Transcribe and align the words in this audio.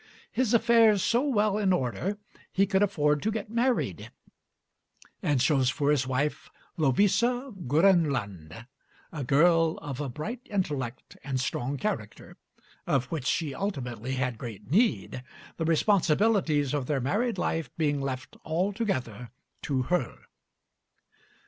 His 0.31 0.51
affairs 0.55 1.03
so 1.03 1.21
well 1.21 1.59
in 1.59 1.71
order, 1.71 2.17
he 2.51 2.65
could 2.65 2.81
afford 2.81 3.21
to 3.21 3.29
get 3.29 3.51
married; 3.51 4.09
and 5.21 5.39
chose 5.39 5.69
for 5.69 5.91
his 5.91 6.07
wife 6.07 6.49
Lovisa 6.75 7.53
Grönlund, 7.67 8.65
a 9.11 9.23
girl 9.23 9.77
of 9.77 10.01
a 10.01 10.09
bright 10.09 10.41
intellect 10.49 11.17
and 11.23 11.39
strong 11.39 11.77
character, 11.77 12.35
of 12.87 13.05
which 13.11 13.27
she 13.27 13.53
ultimately 13.53 14.13
had 14.13 14.39
great 14.39 14.71
need, 14.71 15.21
the 15.57 15.65
responsibilities 15.65 16.73
of 16.73 16.87
their 16.87 16.99
married 16.99 17.37
life 17.37 17.69
being 17.77 18.01
left 18.01 18.35
altogether 18.43 19.29
to 19.61 19.83
her. 19.83 20.17